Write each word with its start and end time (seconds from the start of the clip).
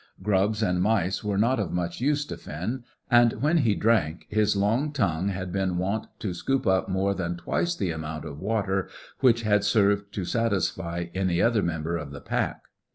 Grubs 0.23 0.63
and 0.63 0.81
mice 0.81 1.23
were 1.23 1.37
not 1.37 1.59
of 1.59 1.71
much 1.71 2.01
use 2.01 2.25
to 2.25 2.35
Finn; 2.35 2.83
and 3.11 3.33
when 3.33 3.57
he 3.57 3.75
drank, 3.75 4.25
his 4.29 4.55
long 4.55 4.91
tongue 4.91 5.27
had 5.27 5.51
been 5.51 5.77
wont 5.77 6.07
to 6.21 6.33
scoop 6.33 6.65
up 6.65 6.89
more 6.89 7.13
than 7.13 7.37
twice 7.37 7.75
the 7.75 7.91
amount 7.91 8.25
of 8.25 8.39
water 8.39 8.89
which 9.19 9.43
had 9.43 9.63
served 9.63 10.11
to 10.15 10.25
satisfy 10.25 11.05
any 11.13 11.39
other 11.39 11.61
member 11.61 11.97
of 11.97 12.09
the 12.09 12.19
pack. 12.19 12.63